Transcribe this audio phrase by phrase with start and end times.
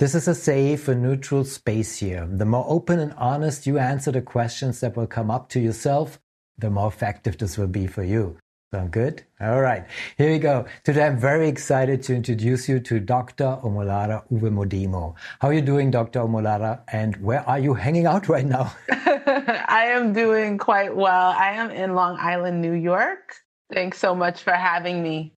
[0.00, 2.26] This is a safe and neutral space here.
[2.26, 6.18] The more open and honest you answer the questions that will come up to yourself,
[6.58, 8.36] the more effective this will be for you.
[8.72, 9.22] Sound good?
[9.40, 9.86] All right,
[10.18, 10.66] here we go.
[10.82, 13.60] Today I'm very excited to introduce you to Dr.
[13.62, 15.14] Omolara Uwemedimo.
[15.38, 16.22] How are you doing, Dr.
[16.22, 16.82] Omolara?
[16.88, 18.74] And where are you hanging out right now?
[18.90, 21.30] I am doing quite well.
[21.38, 23.36] I am in Long Island, New York.
[23.72, 25.34] Thanks so much for having me.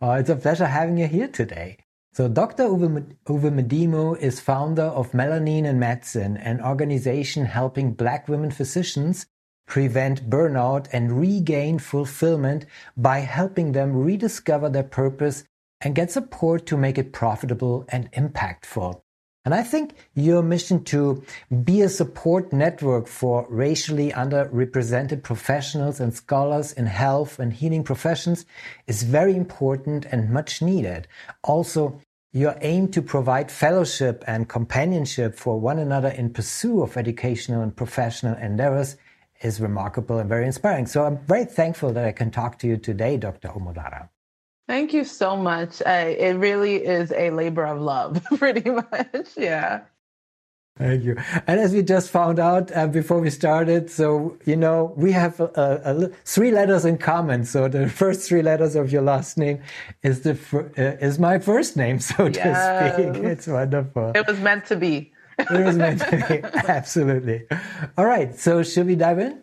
[0.00, 1.78] Oh, it's a pleasure having you here today.
[2.16, 2.62] So Dr.
[2.62, 9.26] Uwe, Modimo is founder of Melanin and Medicine, an organization helping black women physicians
[9.68, 12.64] prevent burnout and regain fulfillment
[12.96, 15.44] by helping them rediscover their purpose
[15.82, 19.02] and get support to make it profitable and impactful.
[19.44, 21.22] And I think your mission to
[21.62, 28.44] be a support network for racially underrepresented professionals and scholars in health and healing professions
[28.88, 31.06] is very important and much needed.
[31.44, 32.00] Also,
[32.36, 37.74] your aim to provide fellowship and companionship for one another in pursuit of educational and
[37.74, 38.96] professional endeavors
[39.40, 40.86] is remarkable and very inspiring.
[40.86, 43.48] So I'm very thankful that I can talk to you today, Dr.
[43.48, 44.10] Omolara.
[44.68, 45.80] Thank you so much.
[45.80, 49.28] It really is a labor of love, pretty much.
[49.36, 49.82] Yeah.
[50.78, 51.16] Thank you.
[51.46, 55.36] And as we just found out uh, before we started, so you know we have
[56.24, 57.44] three letters in common.
[57.44, 59.62] So the first three letters of your last name
[60.02, 60.32] is the
[60.76, 62.96] uh, is my first name, so yes.
[62.96, 63.24] to speak.
[63.24, 64.12] It's wonderful.
[64.14, 65.12] It was meant to be.
[65.38, 66.42] it was meant to be.
[66.68, 67.46] Absolutely.
[67.96, 68.38] All right.
[68.38, 69.42] So should we dive in?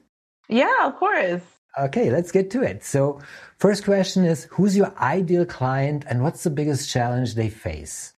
[0.49, 1.41] Yeah, of course.
[1.79, 2.83] Okay, let's get to it.
[2.83, 3.19] So,
[3.57, 8.12] first question is Who's your ideal client and what's the biggest challenge they face?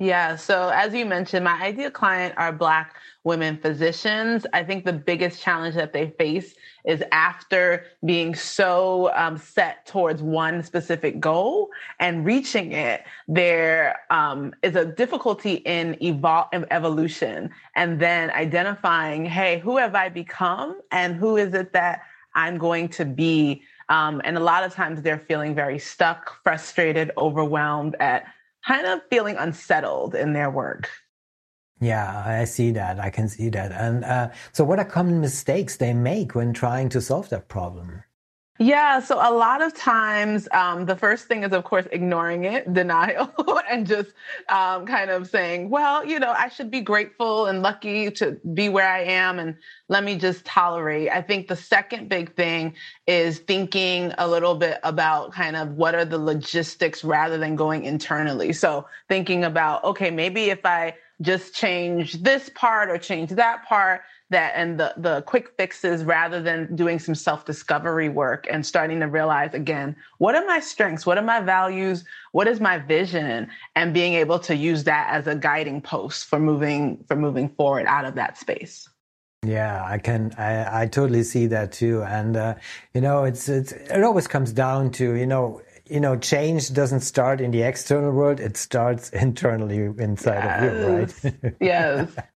[0.00, 2.94] Yeah, so as you mentioned, my ideal client are Black
[3.24, 4.46] women physicians.
[4.52, 6.54] I think the biggest challenge that they face
[6.86, 14.54] is after being so um, set towards one specific goal and reaching it, there um,
[14.62, 21.16] is a difficulty in evol- evolution and then identifying, hey, who have I become and
[21.16, 22.02] who is it that
[22.36, 23.62] I'm going to be.
[23.88, 28.26] Um, and a lot of times they're feeling very stuck, frustrated, overwhelmed at
[28.68, 30.90] kind of feeling unsettled in their work.
[31.80, 33.00] Yeah, I see that.
[33.00, 33.72] I can see that.
[33.72, 38.02] And uh, so, what are common mistakes they make when trying to solve that problem?
[38.60, 42.72] Yeah, so a lot of times, um, the first thing is, of course, ignoring it,
[42.74, 43.32] denial,
[43.70, 44.10] and just
[44.48, 48.68] um, kind of saying, well, you know, I should be grateful and lucky to be
[48.68, 49.56] where I am, and
[49.88, 51.08] let me just tolerate.
[51.08, 52.74] I think the second big thing
[53.06, 57.84] is thinking a little bit about kind of what are the logistics rather than going
[57.84, 58.52] internally.
[58.52, 64.02] So, thinking about, okay, maybe if I just change this part or change that part,
[64.30, 69.06] that and the the quick fixes rather than doing some self-discovery work and starting to
[69.06, 73.94] realize again what are my strengths what are my values what is my vision and
[73.94, 78.04] being able to use that as a guiding post for moving for moving forward out
[78.04, 78.88] of that space
[79.46, 80.32] yeah, I can.
[80.36, 82.54] I, I totally see that too, and uh,
[82.92, 87.00] you know, it's it's it always comes down to you know you know, change doesn't
[87.00, 91.24] start in the external world; it starts internally inside yes.
[91.24, 91.54] of you, right?
[91.60, 92.16] yes.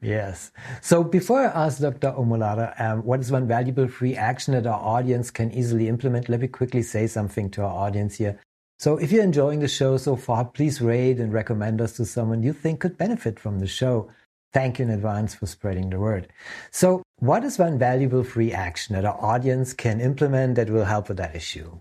[0.00, 0.52] Yes.
[0.80, 2.12] So before I ask Dr.
[2.12, 6.28] Omolara, um, what is one valuable free action that our audience can easily implement?
[6.28, 8.38] Let me quickly say something to our audience here.
[8.78, 12.44] So if you're enjoying the show so far, please rate and recommend us to someone
[12.44, 14.08] you think could benefit from the show.
[14.52, 16.28] Thank you in advance for spreading the word.
[16.70, 21.08] So what is one valuable free action that our audience can implement that will help
[21.08, 21.80] with that issue?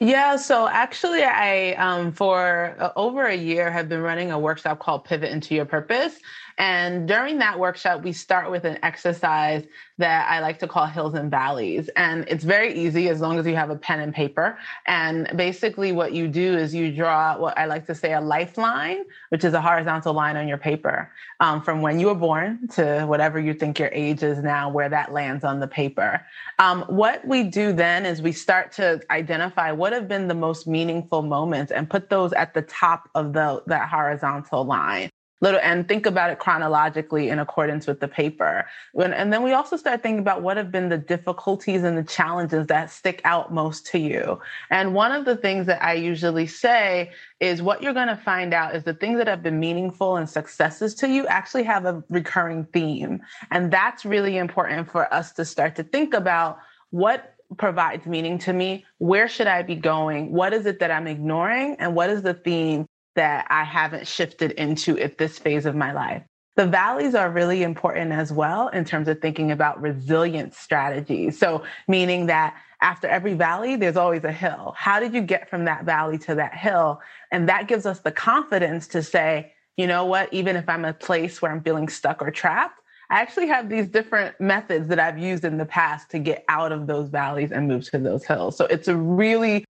[0.00, 4.80] Yeah, so actually, I um, for uh, over a year have been running a workshop
[4.80, 6.18] called Pivot into Your Purpose.
[6.56, 9.64] And during that workshop, we start with an exercise
[9.98, 11.88] that I like to call hills and valleys.
[11.96, 14.56] And it's very easy as long as you have a pen and paper.
[14.86, 19.04] And basically, what you do is you draw what I like to say a lifeline,
[19.30, 23.04] which is a horizontal line on your paper um, from when you were born to
[23.06, 26.24] whatever you think your age is now, where that lands on the paper.
[26.58, 30.66] Um, what we do then is we start to identify what have been the most
[30.66, 35.10] meaningful moments and put those at the top of the that horizontal line.
[35.44, 38.66] little and think about it chronologically in accordance with the paper.
[38.92, 42.02] When, and then we also start thinking about what have been the difficulties and the
[42.02, 44.40] challenges that stick out most to you.
[44.70, 48.54] And one of the things that I usually say is what you're going to find
[48.54, 52.02] out is the things that have been meaningful and successes to you actually have a
[52.08, 53.20] recurring theme.
[53.50, 56.58] And that's really important for us to start to think about
[56.90, 58.84] what provides meaning to me?
[58.98, 60.32] Where should I be going?
[60.32, 61.76] What is it that I'm ignoring?
[61.78, 62.86] And what is the theme
[63.16, 66.22] that I haven't shifted into at this phase of my life?
[66.56, 71.38] The valleys are really important as well in terms of thinking about resilience strategies.
[71.38, 74.74] So, meaning that after every valley, there's always a hill.
[74.76, 77.00] How did you get from that valley to that hill?
[77.32, 80.92] And that gives us the confidence to say, you know what, even if I'm a
[80.92, 82.78] place where I'm feeling stuck or trapped,
[83.14, 86.72] I actually have these different methods that I've used in the past to get out
[86.72, 88.56] of those valleys and move to those hills.
[88.56, 89.64] So it's a really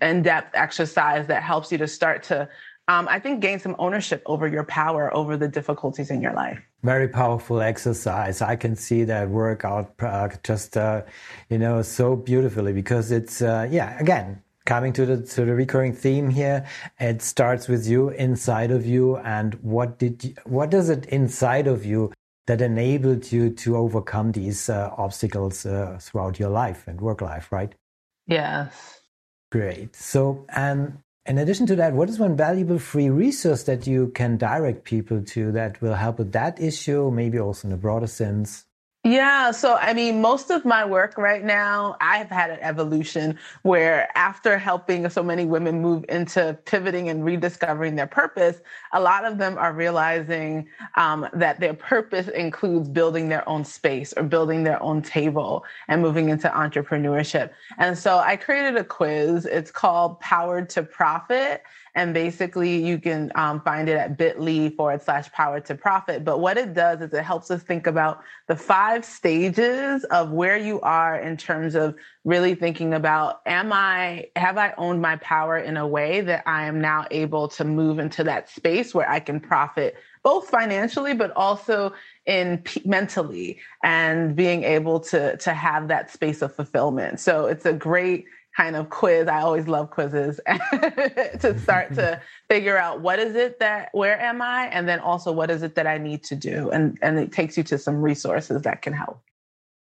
[0.00, 2.48] in depth exercise that helps you to start to,
[2.88, 6.58] um, I think, gain some ownership over your power over the difficulties in your life.
[6.84, 8.40] Very powerful exercise.
[8.40, 11.02] I can see that workout uh, just, uh,
[11.50, 15.92] you know, so beautifully because it's, uh, yeah, again, coming to the to the recurring
[15.92, 16.66] theme here
[16.98, 21.68] it starts with you inside of you and what did you, what does it inside
[21.68, 22.10] of you
[22.46, 27.50] that enabled you to overcome these uh, obstacles uh, throughout your life and work life,
[27.50, 27.74] right?
[28.26, 29.00] Yes.
[29.50, 29.96] Great.
[29.96, 34.36] So, and in addition to that, what is one valuable free resource that you can
[34.36, 38.65] direct people to that will help with that issue, maybe also in a broader sense?
[39.06, 39.52] Yeah.
[39.52, 44.58] So, I mean, most of my work right now, I've had an evolution where after
[44.58, 48.60] helping so many women move into pivoting and rediscovering their purpose,
[48.92, 50.66] a lot of them are realizing
[50.96, 56.02] um, that their purpose includes building their own space or building their own table and
[56.02, 57.50] moving into entrepreneurship.
[57.78, 59.46] And so I created a quiz.
[59.46, 61.62] It's called Powered to Profit.
[61.96, 66.24] And basically, you can um, find it at bit.ly forward slash power to profit.
[66.24, 70.58] But what it does is it helps us think about the five stages of where
[70.58, 75.56] you are in terms of really thinking about am I, have I owned my power
[75.56, 79.18] in a way that I am now able to move into that space where I
[79.18, 81.94] can profit both financially, but also
[82.26, 87.20] in p- mentally and being able to, to have that space of fulfillment.
[87.20, 88.26] So it's a great
[88.56, 89.28] kind of quiz.
[89.28, 94.40] I always love quizzes to start to figure out what is it that where am
[94.40, 97.32] I and then also what is it that I need to do and and it
[97.32, 99.20] takes you to some resources that can help.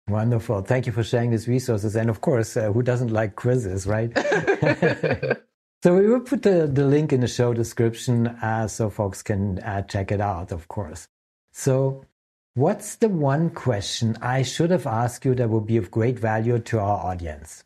[0.07, 0.61] Wonderful.
[0.61, 4.11] Thank you for sharing these resources and of course uh, who doesn't like quizzes, right?
[5.83, 9.59] so we will put the, the link in the show description uh, so folks can
[9.59, 11.07] uh, check it out, of course.
[11.53, 12.05] So
[12.55, 16.59] what's the one question I should have asked you that would be of great value
[16.59, 17.63] to our audience?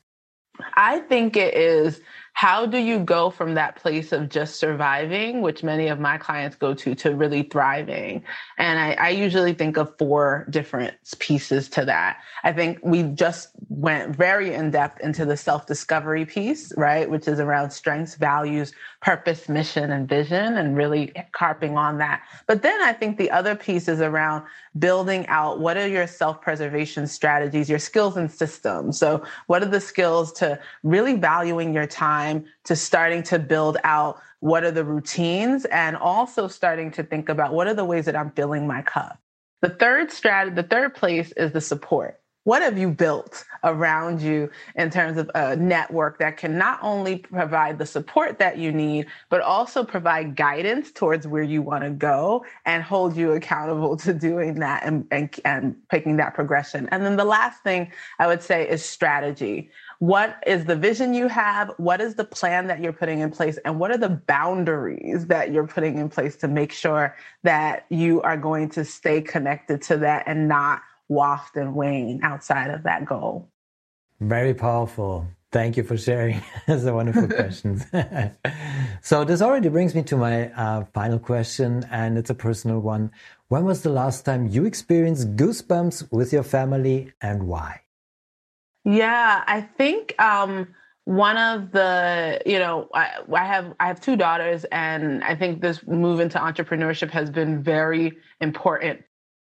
[0.75, 2.01] I think it is
[2.33, 6.55] how do you go from that place of just surviving, which many of my clients
[6.55, 8.23] go to, to really thriving?
[8.57, 12.19] And I, I, usually think of four different pieces to that.
[12.45, 17.09] I think we just went very in depth into the self discovery piece, right?
[17.09, 22.23] Which is around strengths, values, purpose, mission, and vision, and really carping on that.
[22.47, 24.45] But then I think the other piece is around
[24.77, 28.99] building out what are your self preservation strategies, your skills and systems.
[28.99, 32.45] So, what are the skills to really valuing your time?
[32.65, 37.53] to starting to build out what are the routines and also starting to think about
[37.53, 39.19] what are the ways that I'm filling my cup.
[39.61, 42.19] The third strategy, the third place is the support.
[42.49, 47.17] What have you built around you in terms of a network that can not only
[47.17, 51.91] provide the support that you need, but also provide guidance towards where you want to
[51.91, 56.89] go and hold you accountable to doing that and, and, and picking that progression?
[56.91, 61.27] And then the last thing I would say is strategy what is the vision you
[61.27, 61.73] have?
[61.75, 63.59] What is the plan that you're putting in place?
[63.65, 68.21] And what are the boundaries that you're putting in place to make sure that you
[68.21, 73.05] are going to stay connected to that and not waft and wane outside of that
[73.05, 73.49] goal?
[74.19, 75.27] Very powerful.
[75.51, 76.41] Thank you for sharing.
[76.67, 77.85] Those are wonderful questions.
[79.01, 83.11] so this already brings me to my uh, final question, and it's a personal one.
[83.47, 87.81] When was the last time you experienced goosebumps with your family, and why?
[88.85, 90.67] Yeah, I think um,
[91.05, 95.61] one of the, you know, I, I have I have two daughters, and I think
[95.61, 99.01] this move into entrepreneurship has been very important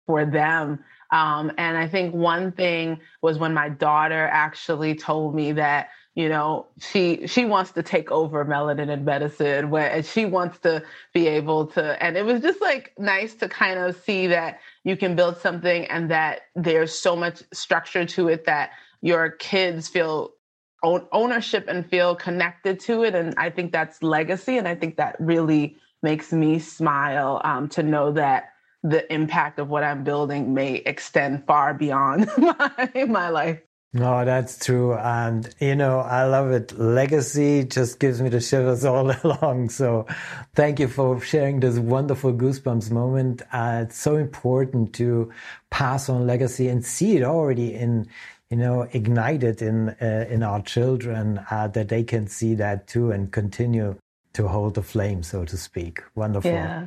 [0.07, 0.81] for them.
[1.13, 6.29] Um, and I think one thing was when my daughter actually told me that you
[6.29, 10.83] know she she wants to take over melanin and medicine where she wants to
[11.15, 14.95] be able to and it was just like nice to kind of see that you
[14.95, 20.35] can build something and that there's so much structure to it that your kids feel
[20.83, 23.15] ownership and feel connected to it.
[23.15, 24.59] And I think that's legacy.
[24.59, 28.52] And I think that really makes me smile um, to know that
[28.83, 33.61] the impact of what I'm building may extend far beyond my, my life.
[33.95, 34.95] No, that's true.
[34.95, 36.73] And, you know, I love it.
[36.79, 39.69] Legacy just gives me the shivers all along.
[39.69, 40.07] So
[40.55, 43.43] thank you for sharing this wonderful goosebumps moment.
[43.53, 45.31] Uh, it's so important to
[45.71, 48.09] pass on legacy and see it already in,
[48.49, 53.11] you know, ignited in, uh, in our children, uh, that they can see that too
[53.11, 53.97] and continue
[54.33, 56.03] to hold the flame, so to speak.
[56.15, 56.51] Wonderful.
[56.51, 56.87] Yeah.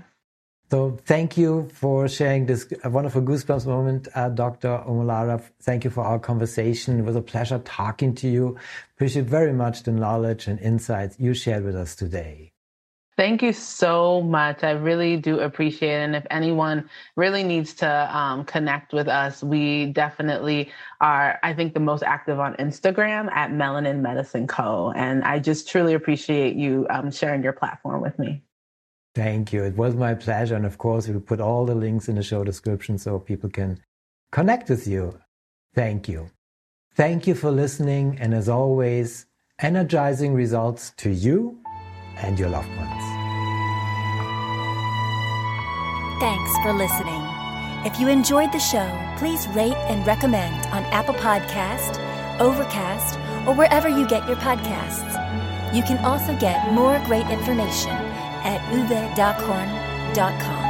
[0.72, 4.84] So thank you for sharing this wonderful goosebumps moment, uh, Dr.
[4.88, 5.41] Omolara.
[5.62, 7.00] Thank you for our conversation.
[7.00, 8.57] It was a pleasure talking to you.
[8.95, 12.51] Appreciate very much the knowledge and insights you shared with us today.
[13.17, 14.63] Thank you so much.
[14.63, 16.03] I really do appreciate it.
[16.03, 20.69] And if anyone really needs to um, connect with us, we definitely
[21.00, 24.91] are, I think, the most active on Instagram at Melanin Medicine Co.
[24.93, 28.41] And I just truly appreciate you um, sharing your platform with me.
[29.15, 29.63] Thank you.
[29.63, 30.55] It was my pleasure.
[30.55, 33.79] And of course, we'll put all the links in the show description so people can
[34.31, 35.17] connect with you.
[35.74, 36.29] Thank you.
[36.95, 38.17] Thank you for listening.
[38.19, 39.25] And as always,
[39.60, 41.57] energizing results to you
[42.17, 43.03] and your loved ones.
[46.19, 47.22] Thanks for listening.
[47.86, 52.00] If you enjoyed the show, please rate and recommend on Apple Podcast,
[52.41, 53.15] Overcast,
[53.48, 55.13] or wherever you get your podcasts.
[55.74, 58.14] You can also get more great information
[58.67, 60.64] at uwedockhorn.com.